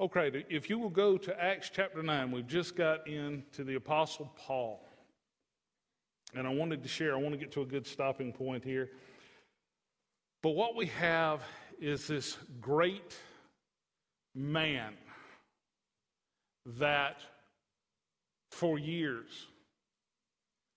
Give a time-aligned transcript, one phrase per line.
[0.00, 4.32] Okay, if you will go to Acts chapter 9, we've just got into the Apostle
[4.36, 4.80] Paul.
[6.36, 8.90] And I wanted to share, I want to get to a good stopping point here.
[10.40, 11.42] But what we have
[11.80, 13.16] is this great
[14.36, 14.94] man
[16.64, 17.16] that
[18.52, 19.46] for years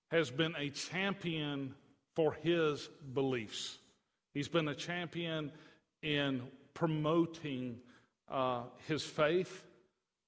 [0.10, 1.76] has been a champion
[2.16, 3.78] for his beliefs.
[4.34, 5.52] He's been a champion
[6.02, 6.42] in
[6.74, 7.82] promoting
[8.32, 9.64] uh, his faith.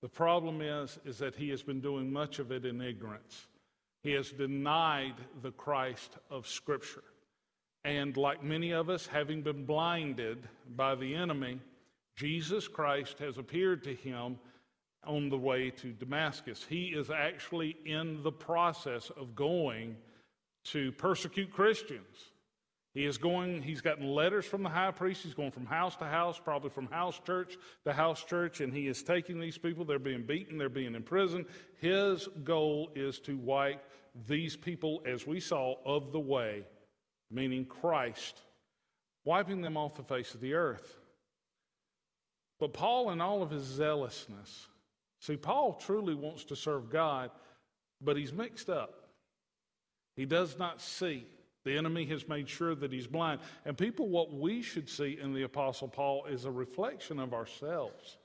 [0.02, 3.48] The problem is, is that he has been doing much of it in ignorance.
[4.04, 7.04] He has denied the Christ of Scripture.
[7.86, 11.59] And like many of us, having been blinded by the enemy,
[12.16, 14.38] Jesus Christ has appeared to him
[15.06, 16.66] on the way to Damascus.
[16.67, 19.95] He is actually in the process of going
[20.66, 22.31] to persecute Christians.
[22.94, 25.24] He is going, he's gotten letters from the high priest.
[25.24, 28.88] He's going from house to house, probably from house church to house church, and he
[28.88, 29.84] is taking these people.
[29.84, 31.46] They're being beaten, they're being imprisoned.
[31.82, 33.84] His goal is to wipe
[34.28, 36.66] these people, as we saw, of the way,
[37.32, 38.40] meaning Christ,
[39.26, 41.00] wiping them off the face of the earth.
[42.60, 44.67] But Paul, in all of his zealousness,
[45.20, 47.32] see, Paul truly wants to serve God,
[48.00, 49.08] but he's mixed up.
[50.16, 51.26] He does not see.
[51.64, 53.39] The enemy has made sure that he's blind.
[53.66, 58.17] And people, what we should see in the Apostle Paul is a reflection of ourselves.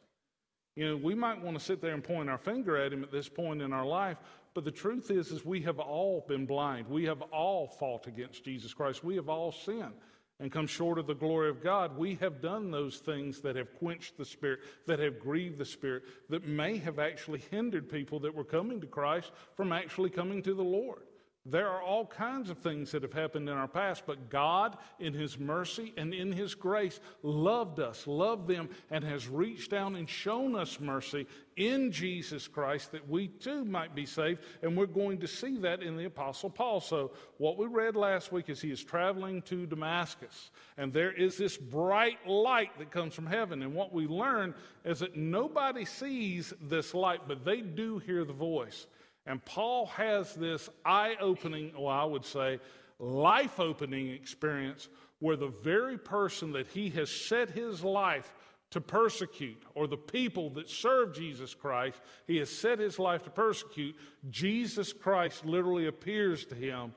[0.75, 3.11] You know, we might want to sit there and point our finger at him at
[3.11, 4.17] this point in our life,
[4.55, 6.89] but the truth is, is we have all been blind.
[6.89, 9.03] We have all fought against Jesus Christ.
[9.03, 9.95] We have all sinned
[10.41, 11.97] and come short of the glory of God.
[11.97, 16.05] We have done those things that have quenched the Spirit, that have grieved the Spirit,
[16.29, 20.55] that may have actually hindered people that were coming to Christ from actually coming to
[20.55, 21.03] the Lord.
[21.51, 25.15] There are all kinds of things that have happened in our past, but God, in
[25.15, 30.09] His mercy and in His grace, loved us, loved them, and has reached down and
[30.09, 31.27] shown us mercy
[31.57, 34.43] in Jesus Christ that we too might be saved.
[34.63, 36.81] And we're going to see that in the Apostle Paul.
[36.81, 41.39] So, what we read last week is he is traveling to Damascus, and there is
[41.39, 43.63] this bright light that comes from heaven.
[43.63, 44.55] And what we learn
[44.85, 48.87] is that nobody sees this light, but they do hear the voice.
[49.29, 52.61] And Paul has this eye opening, or oh, I would say,
[52.99, 54.89] life opening experience
[55.21, 58.33] where the very person that he has set his life
[58.71, 63.31] to persecute, or the people that serve Jesus Christ, he has set his life to
[63.31, 63.95] persecute,
[64.31, 66.93] Jesus Christ literally appears to him,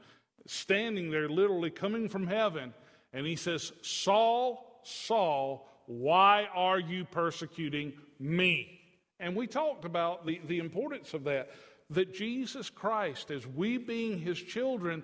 [0.47, 2.73] standing there, literally coming from heaven,
[3.13, 8.79] and he says, Saul, Saul, why are you persecuting me?
[9.19, 11.51] And we talked about the, the importance of that
[11.91, 15.03] that Jesus Christ, as we being his children,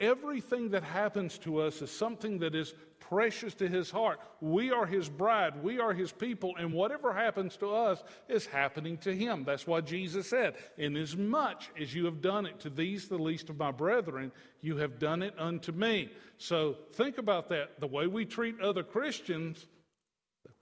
[0.00, 4.20] everything that happens to us is something that is precious to his heart.
[4.40, 8.98] We are his bride, we are his people, and whatever happens to us is happening
[8.98, 9.44] to him.
[9.44, 10.56] That's what Jesus said.
[10.76, 14.98] Inasmuch as you have done it to these, the least of my brethren, you have
[14.98, 16.10] done it unto me.
[16.36, 17.80] So think about that.
[17.80, 19.66] The way we treat other Christians,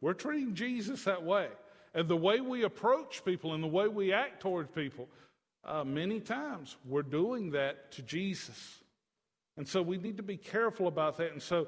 [0.00, 1.48] we're treating Jesus that way.
[1.94, 5.08] And the way we approach people and the way we act towards people,
[5.66, 8.80] uh, many times we're doing that to Jesus.
[9.56, 11.32] And so we need to be careful about that.
[11.32, 11.66] And so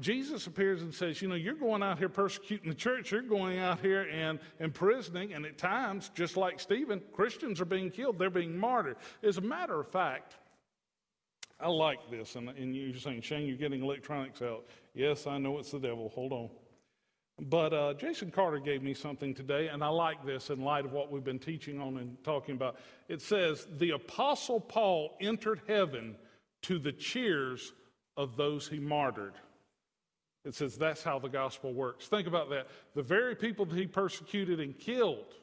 [0.00, 3.58] Jesus appears and says, You know, you're going out here persecuting the church, you're going
[3.58, 8.30] out here and imprisoning, and at times, just like Stephen, Christians are being killed, they're
[8.30, 8.96] being martyred.
[9.22, 10.36] As a matter of fact,
[11.60, 14.66] I like this, and, and you're saying, Shane, you're getting electronics out.
[14.94, 16.08] Yes, I know it's the devil.
[16.10, 16.50] Hold on.
[17.40, 20.92] But uh, Jason Carter gave me something today, and I like this in light of
[20.92, 22.76] what we've been teaching on and talking about.
[23.08, 26.16] It says, The Apostle Paul entered heaven
[26.62, 27.72] to the cheers
[28.16, 29.34] of those he martyred.
[30.44, 32.08] It says that's how the gospel works.
[32.08, 32.68] Think about that.
[32.94, 35.34] The very people that he persecuted and killed,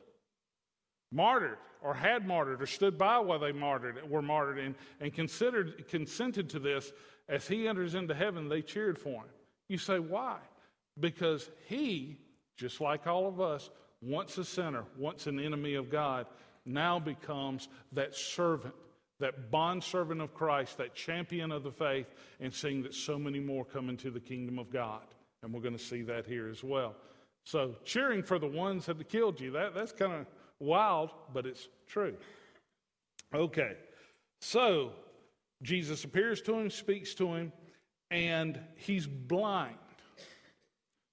[1.12, 5.88] martyred, or had martyred, or stood by while they martyred, were martyred, and, and considered,
[5.88, 6.92] consented to this,
[7.30, 9.30] as he enters into heaven, they cheered for him.
[9.70, 10.38] You say, why?
[11.00, 12.18] Because he,
[12.58, 13.70] just like all of us,
[14.02, 16.28] once a sinner, once an enemy of God,
[16.66, 18.74] now becomes that servant,
[19.20, 22.08] that bondservant of Christ, that champion of the faith,
[22.40, 25.04] and seeing that so many more come into the kingdom of God.
[25.44, 26.96] And we're going to see that here as well.
[27.44, 30.26] So, cheering for the ones that killed you, that, that's kind of
[30.60, 32.16] wild, but it's true.
[33.34, 33.74] Okay,
[34.40, 34.94] so
[35.62, 37.52] Jesus appears to him, speaks to him,
[38.10, 39.78] and he's blind.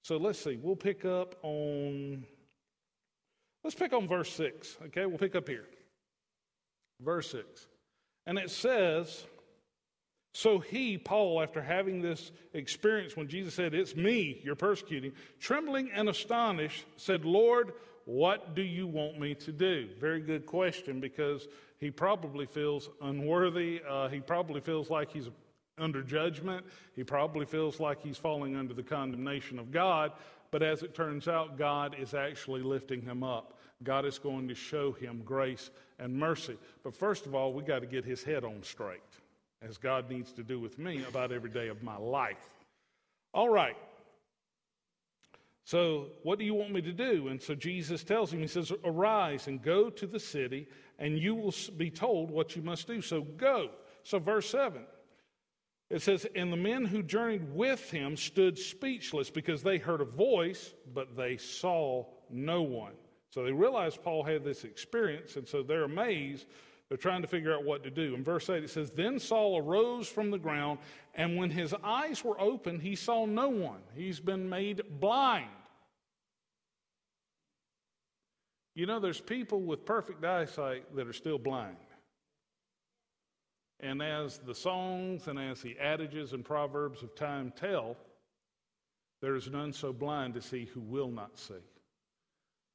[0.02, 2.24] So let's see, we'll pick up on,
[3.62, 5.06] let's pick on verse 6, okay?
[5.06, 5.64] We'll pick up here.
[7.00, 7.68] Verse 6.
[8.26, 9.24] And it says,
[10.34, 15.90] So he, Paul, after having this experience when Jesus said, It's me you're persecuting, trembling
[15.94, 17.72] and astonished, said, Lord,
[18.04, 19.88] what do you want me to do?
[20.00, 21.46] Very good question because
[21.78, 23.80] he probably feels unworthy.
[23.88, 25.28] Uh, he probably feels like he's
[25.78, 26.64] under judgment.
[26.94, 30.12] He probably feels like he's falling under the condemnation of God.
[30.50, 33.58] But as it turns out, God is actually lifting him up.
[33.82, 36.56] God is going to show him grace and mercy.
[36.84, 39.00] But first of all, we got to get his head on straight
[39.62, 42.50] as God needs to do with me about every day of my life.
[43.32, 43.76] All right.
[45.64, 47.28] So, what do you want me to do?
[47.28, 50.66] And so Jesus tells him, He says, Arise and go to the city,
[50.98, 53.00] and you will be told what you must do.
[53.00, 53.70] So, go.
[54.02, 54.82] So, verse 7,
[55.92, 60.06] it says, And the men who journeyed with him stood speechless because they heard a
[60.06, 62.94] voice, but they saw no one.
[63.30, 66.46] So, they realized Paul had this experience, and so they're amazed
[66.92, 68.14] they're trying to figure out what to do.
[68.14, 70.78] In verse 8, it says, Then Saul arose from the ground,
[71.14, 73.80] and when his eyes were opened, he saw no one.
[73.96, 75.48] He's been made blind.
[78.74, 81.78] You know, there's people with perfect eyesight that are still blind.
[83.82, 87.96] And as the songs and as the adages and proverbs of time tell,
[89.20, 91.54] there is none so blind as he who will not see.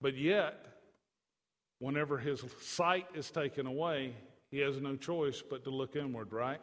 [0.01, 0.77] But yet,
[1.79, 4.13] Whenever his sight is taken away,
[4.49, 6.61] he has no choice but to look inward, right?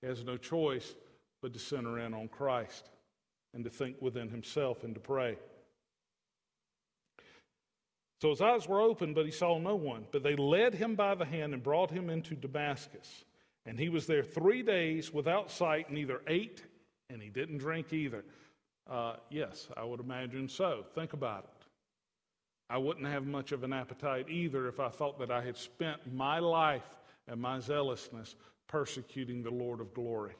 [0.00, 0.94] He has no choice
[1.40, 2.88] but to center in on Christ
[3.54, 5.36] and to think within himself and to pray.
[8.20, 10.06] So his eyes were open, but he saw no one.
[10.12, 13.24] But they led him by the hand and brought him into Damascus.
[13.66, 16.64] And he was there three days without sight, neither ate
[17.12, 18.24] and he didn't drink either.
[18.90, 20.84] Uh, yes, I would imagine so.
[20.94, 21.66] Think about it.
[22.70, 26.12] I wouldn't have much of an appetite either if I thought that I had spent
[26.12, 26.96] my life
[27.28, 28.34] and my zealousness
[28.66, 30.32] persecuting the Lord of glory.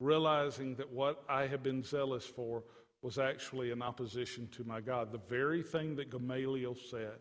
[0.00, 2.64] Realizing that what I had been zealous for
[3.00, 5.12] was actually in opposition to my God.
[5.12, 7.18] The very thing that Gamaliel said.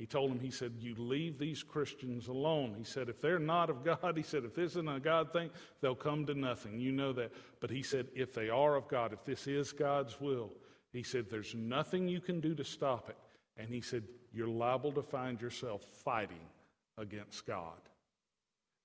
[0.00, 2.74] He told him, he said, You leave these Christians alone.
[2.74, 5.50] He said, If they're not of God, he said, If this isn't a God thing,
[5.82, 6.80] they'll come to nothing.
[6.80, 7.30] You know that.
[7.60, 10.54] But he said, If they are of God, if this is God's will,
[10.90, 13.18] he said, There's nothing you can do to stop it.
[13.58, 16.48] And he said, You're liable to find yourself fighting
[16.96, 17.78] against God.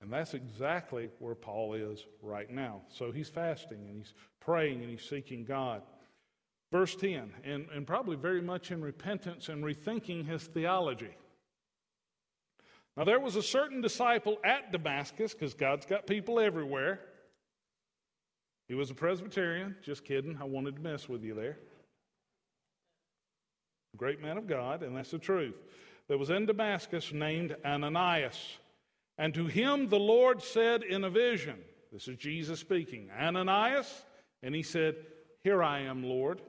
[0.02, 2.82] And that's exactly where Paul is right now.
[2.90, 5.82] So he's fasting and he's praying and he's seeking God.
[6.75, 11.16] Verse 10, and, and probably very much in repentance and rethinking his theology.
[12.98, 17.00] Now, there was a certain disciple at Damascus, because God's got people everywhere.
[18.68, 19.77] He was a Presbyterian.
[19.83, 20.38] Just kidding.
[20.42, 21.60] I wanted to mess with you there
[23.95, 25.56] great man of God, and that's the truth,
[26.10, 28.57] that was in Damascus named Ananias.
[29.18, 31.56] And to him the Lord said in a vision,
[31.94, 34.04] this is Jesus speaking, Ananias,
[34.44, 34.95] and he said,
[35.42, 36.42] Here I am, Lord.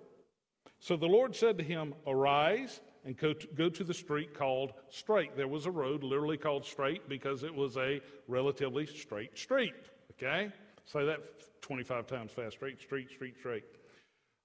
[0.86, 4.72] So the Lord said to him, Arise and go to, go to the street called
[4.88, 5.36] Straight.
[5.36, 9.74] There was a road literally called Straight because it was a relatively straight street.
[10.12, 10.48] Okay?
[10.84, 11.18] Say that
[11.62, 12.54] 25 times fast.
[12.54, 13.64] Straight, street, street, straight.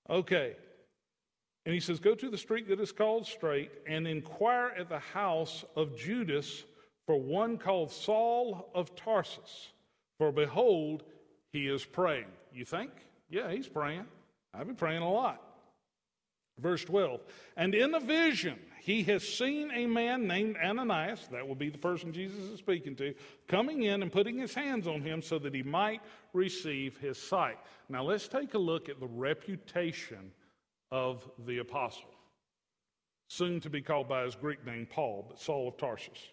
[0.10, 0.56] Okay.
[1.68, 4.98] And he says, Go to the street that is called Straight and inquire at the
[4.98, 6.64] house of Judas
[7.06, 9.74] for one called Saul of Tarsus.
[10.18, 11.04] For behold,
[11.52, 12.32] he is praying.
[12.52, 12.90] You think?
[13.30, 14.06] Yeah, he's praying.
[14.56, 15.51] I've been praying a lot.
[16.62, 17.22] Verse 12.
[17.58, 21.78] And in a vision, he has seen a man named Ananias, that will be the
[21.78, 23.14] person Jesus is speaking to,
[23.48, 26.02] coming in and putting his hands on him so that he might
[26.34, 27.58] receive his sight.
[27.90, 30.32] Now let's take a look at the reputation
[30.92, 32.10] of the apostle,
[33.30, 36.30] soon to be called by his Greek name Paul, but Saul of Tarsus.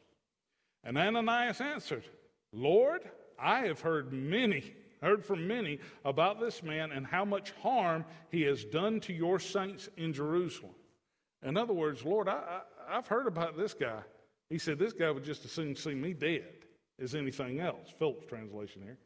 [0.85, 2.05] And Ananias answered,
[2.53, 3.03] Lord,
[3.39, 8.43] I have heard many, heard from many about this man and how much harm he
[8.43, 10.75] has done to your saints in Jerusalem.
[11.43, 14.01] In other words, Lord, I, I, have heard about this guy.
[14.51, 16.49] He said, This guy would just as soon see me dead
[17.01, 17.93] as anything else.
[17.99, 18.99] Philip's translation here.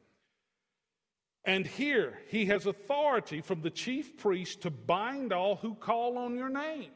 [1.44, 6.36] And here he has authority from the chief priest to bind all who call on
[6.36, 6.90] your name.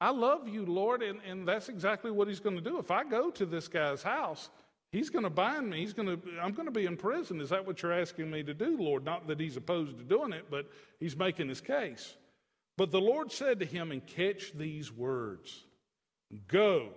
[0.00, 2.78] I love you, Lord, and, and that's exactly what he's going to do.
[2.78, 4.50] If I go to this guy's house,
[4.92, 5.80] he's going to bind me.
[5.80, 7.40] He's going to, I'm going to be in prison.
[7.40, 9.04] Is that what you're asking me to do, Lord?
[9.04, 10.70] Not that he's opposed to doing it, but
[11.00, 12.14] he's making his case.
[12.76, 15.64] But the Lord said to him, and catch these words
[16.48, 16.90] Go,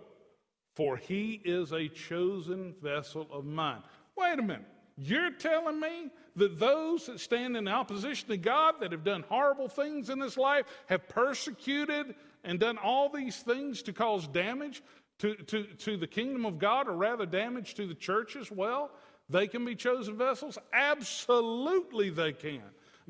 [0.76, 3.82] for he is a chosen vessel of mine.
[4.18, 4.66] Wait a minute.
[4.98, 9.68] You're telling me that those that stand in opposition to God, that have done horrible
[9.68, 14.82] things in this life, have persecuted and done all these things to cause damage
[15.20, 18.92] to, to, to the kingdom of God, or rather damage to the church as well?
[19.30, 20.58] They can be chosen vessels?
[20.74, 22.62] Absolutely, they can.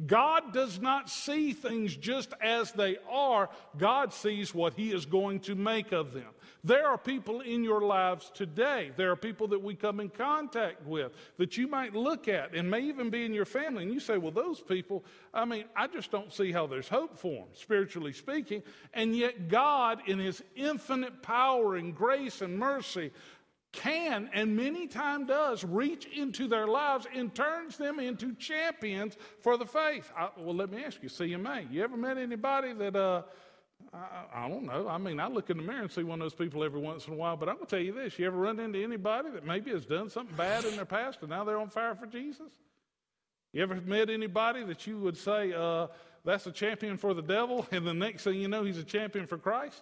[0.05, 5.39] God does not see things just as they are, God sees what He is going
[5.41, 6.27] to make of them.
[6.65, 10.83] There are people in your lives today, there are people that we come in contact
[10.83, 13.99] with that you might look at and may even be in your family, and you
[13.99, 17.47] say, Well, those people, I mean, I just don't see how there's hope for them,
[17.53, 18.63] spiritually speaking.
[18.95, 23.11] And yet, God, in His infinite power and grace and mercy,
[23.71, 29.55] can and many times does reach into their lives and turns them into champions for
[29.55, 30.11] the faith.
[30.17, 33.21] I, well, let me ask you, CMA, you ever met anybody that, uh,
[33.93, 34.87] I, I, don't know.
[34.89, 37.07] I mean, I look in the mirror and see one of those people every once
[37.07, 38.19] in a while, but I'm going to tell you this.
[38.19, 41.29] You ever run into anybody that maybe has done something bad in their past and
[41.29, 42.51] now they're on fire for Jesus?
[43.53, 45.87] You ever met anybody that you would say, uh,
[46.25, 49.27] that's a champion for the devil, and the next thing you know, he's a champion
[49.27, 49.81] for Christ?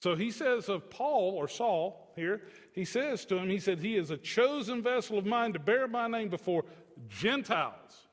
[0.00, 3.96] So he says of Paul or Saul here, he says to him, he said, He
[3.96, 6.64] is a chosen vessel of mine to bear my name before
[7.08, 8.07] Gentiles.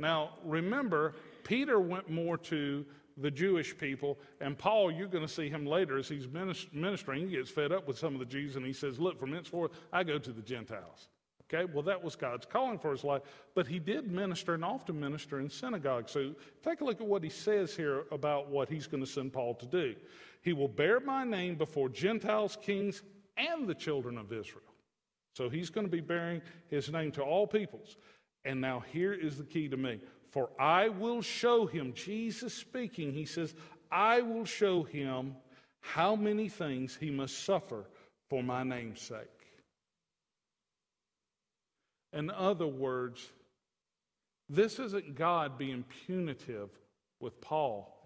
[0.00, 1.14] Now, remember,
[1.44, 2.86] Peter went more to
[3.18, 6.26] the Jewish people, and Paul, you're going to see him later as he's
[6.72, 7.28] ministering.
[7.28, 9.72] He gets fed up with some of the Jews, and he says, Look, from henceforth,
[9.92, 11.08] I go to the Gentiles.
[11.52, 13.22] Okay, well, that was God's calling for his life,
[13.54, 16.12] but he did minister and often minister in synagogues.
[16.12, 16.32] So
[16.64, 19.54] take a look at what he says here about what he's going to send Paul
[19.56, 19.96] to do.
[20.42, 23.02] He will bear my name before Gentiles, kings,
[23.36, 24.62] and the children of Israel.
[25.34, 27.96] So he's going to be bearing his name to all peoples.
[28.44, 30.00] And now here is the key to me.
[30.30, 33.54] For I will show him, Jesus speaking, he says,
[33.90, 35.34] I will show him
[35.80, 37.84] how many things he must suffer
[38.28, 39.26] for my name's sake.
[42.12, 43.28] In other words,
[44.48, 46.70] this isn't God being punitive
[47.20, 47.96] with Paul.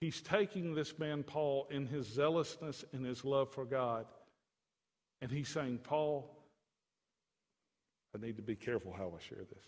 [0.00, 4.06] He's taking this man, Paul, in his zealousness and his love for God,
[5.20, 6.34] and he's saying, Paul,
[8.14, 9.64] I need to be careful how I share this.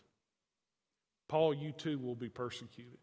[1.29, 2.99] Paul, you too will be persecuted.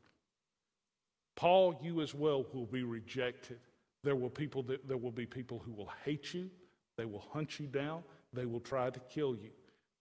[1.36, 3.60] Paul, you as well will be rejected.
[4.04, 6.50] There will, people that, there will be people who will hate you,
[6.98, 8.04] they will hunt you down,
[8.34, 9.52] they will try to kill you.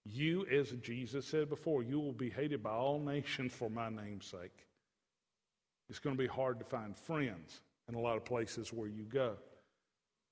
[0.05, 4.27] You, as Jesus said before, you will be hated by all nations for my name's
[4.27, 4.67] sake.
[5.89, 9.05] It's going to be hard to find friends in a lot of places where you
[9.05, 9.37] go.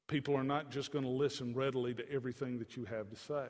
[0.08, 3.46] People are not just going to listen readily to everything that you have to say.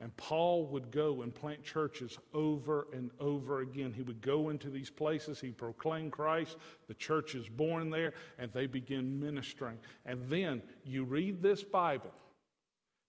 [0.00, 3.92] And Paul would go and plant churches over and over again.
[3.92, 8.52] He would go into these places, he proclaimed Christ, the church is born there, and
[8.52, 9.78] they begin ministering.
[10.06, 12.12] And then you read this Bible,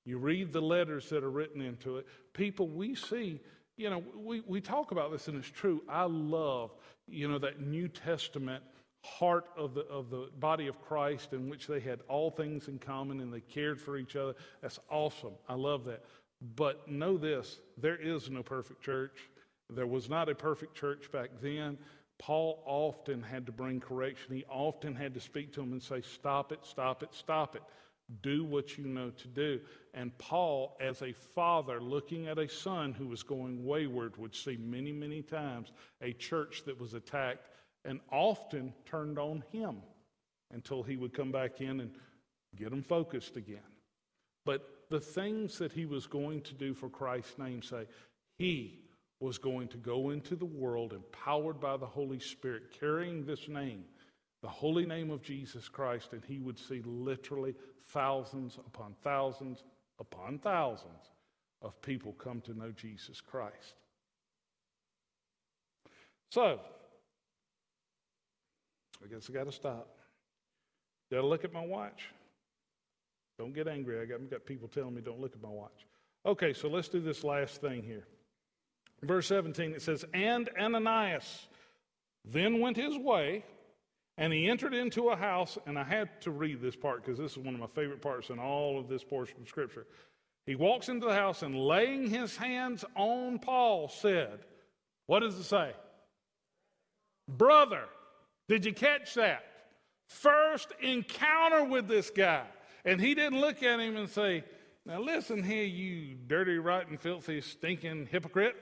[0.05, 2.08] you read the letters that are written into it.
[2.34, 3.39] People, we see,
[3.77, 5.84] you know, we, we talk about this and it's true.
[5.88, 6.72] I love
[7.12, 8.63] you know, that New Testament
[9.03, 12.79] heart of the, of the body of Christ in which they had all things in
[12.79, 14.36] common and they cared for each other.
[14.62, 15.34] That's awesome.
[15.48, 16.03] I love that.
[16.41, 19.17] But know this there is no perfect church.
[19.69, 21.77] There was not a perfect church back then.
[22.17, 24.36] Paul often had to bring correction.
[24.36, 27.63] He often had to speak to them and say, Stop it, stop it, stop it.
[28.22, 29.60] Do what you know to do.
[29.93, 34.58] And Paul, as a father looking at a son who was going wayward, would see
[34.58, 37.50] many, many times a church that was attacked
[37.86, 39.77] and often turned on him
[40.51, 41.91] until he would come back in and
[42.55, 43.60] get them focused again.
[44.50, 47.88] But the things that he was going to do for Christ's name's sake,
[48.39, 48.79] he
[49.20, 53.84] was going to go into the world empowered by the Holy Spirit, carrying this name
[54.41, 57.53] the holy name of Jesus Christ, and he would see literally
[57.89, 59.63] thousands upon thousands
[60.00, 61.12] upon thousands
[61.62, 63.75] of people come to know Jesus Christ.
[66.32, 66.60] So,
[69.03, 69.96] I guess I got to stop.
[71.12, 72.10] Got to look at my watch?
[73.39, 74.01] Don't get angry.
[74.01, 75.88] I got, got people telling me don't look at my watch.
[76.25, 78.05] Okay, so let's do this last thing here.
[79.01, 81.48] Verse 17, it says, And Ananias
[82.25, 83.46] then went his way
[84.17, 87.31] and he entered into a house, and I had to read this part because this
[87.31, 89.88] is one of my favorite parts in all of this portion of Scripture.
[90.46, 94.39] He walks into the house and laying his hands on Paul said,
[95.05, 95.72] What does it say?
[97.29, 97.86] Brother,
[98.50, 99.46] did you catch that?
[100.10, 102.43] First encounter with this guy.
[102.86, 104.43] And he didn't look at him and say,
[104.86, 108.55] Now listen here, you dirty, rotten, filthy, stinking hypocrite.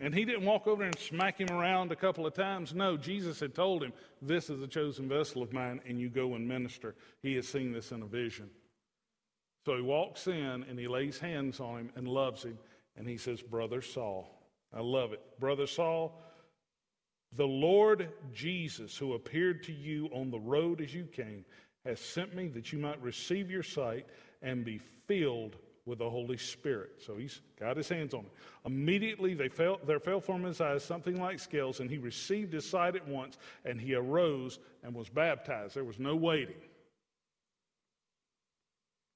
[0.00, 2.74] And he didn't walk over and smack him around a couple of times.
[2.74, 6.34] No, Jesus had told him, This is a chosen vessel of mine, and you go
[6.34, 6.96] and minister.
[7.22, 8.50] He has seen this in a vision.
[9.64, 12.58] So he walks in and he lays hands on him and loves him,
[12.96, 14.28] and he says, Brother Saul.
[14.72, 15.20] I love it.
[15.38, 16.20] Brother Saul,
[17.32, 21.44] The Lord Jesus, who appeared to you on the road as you came,
[21.84, 24.06] has sent me that you might receive your sight
[24.42, 27.02] and be filled with the Holy Spirit.
[27.04, 28.32] So he's got his hands on it.
[28.64, 32.68] Immediately they fell, there fell from his eyes something like scales, and he received his
[32.68, 35.74] sight at once, and he arose and was baptized.
[35.74, 36.56] There was no waiting.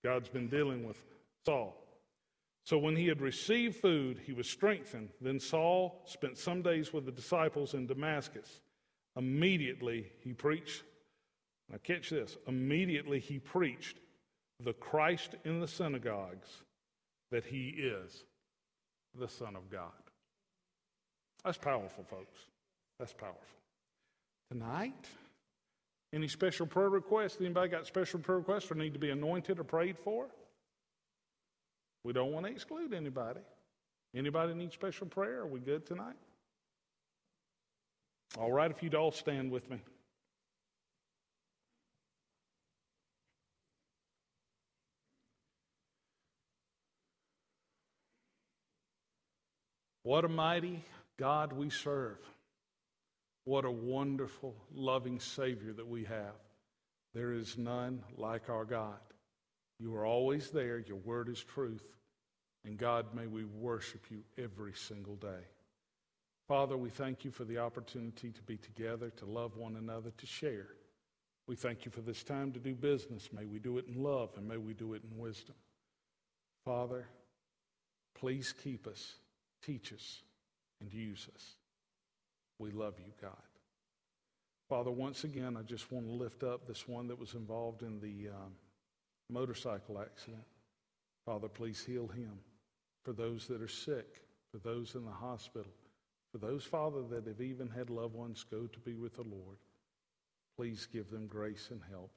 [0.05, 1.03] God's been dealing with
[1.47, 1.75] Saul.
[2.65, 5.09] So when he had received food, he was strengthened.
[5.23, 8.61] Then Saul spent some days with the disciples in Damascus.
[9.17, 10.83] Immediately he preached.
[11.71, 12.37] Now, catch this.
[12.47, 13.99] Immediately he preached
[14.61, 16.49] the Christ in the synagogues
[17.31, 18.25] that he is
[19.19, 19.91] the Son of God.
[21.45, 22.39] That's powerful, folks.
[22.99, 23.43] That's powerful.
[24.51, 25.07] Tonight,
[26.13, 27.37] any special prayer requests?
[27.41, 30.27] Anybody got special prayer requests or need to be anointed or prayed for?
[32.05, 33.41] We don't want to exclude anybody.
[34.15, 35.41] Anybody need special prayer?
[35.41, 36.17] Are we good tonight?
[38.39, 39.79] All right, if you'd all stand with me.
[50.09, 50.83] What a mighty
[51.19, 52.17] God we serve.
[53.45, 56.33] What a wonderful, loving Savior that we have.
[57.13, 58.97] There is none like our God.
[59.79, 60.79] You are always there.
[60.79, 61.85] Your word is truth.
[62.65, 65.45] And God, may we worship you every single day.
[66.47, 70.25] Father, we thank you for the opportunity to be together, to love one another, to
[70.27, 70.69] share.
[71.47, 73.29] We thank you for this time to do business.
[73.31, 75.57] May we do it in love and may we do it in wisdom.
[76.65, 77.07] Father,
[78.19, 79.13] please keep us,
[79.65, 80.23] teach us,
[80.81, 81.57] and use us.
[82.59, 83.33] We love you, God.
[84.69, 88.01] Father, once again, I just want to lift up this one that was involved in
[88.01, 88.31] the.
[88.31, 88.53] Um,
[89.31, 90.45] motorcycle accident.
[91.25, 92.39] Father, please heal him.
[93.05, 95.73] For those that are sick, for those in the hospital,
[96.33, 99.59] for those, Father, that have even had loved ones go to be with the Lord,
[100.57, 102.11] please give them grace and help.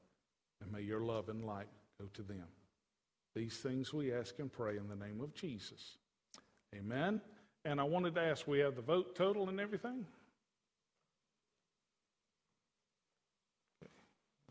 [0.61, 1.67] And may your love and light
[1.99, 2.47] go to them.
[3.35, 5.97] These things we ask and pray in the name of Jesus.
[6.75, 7.21] Amen.
[7.65, 10.05] And I wanted to ask, we have the vote total and everything?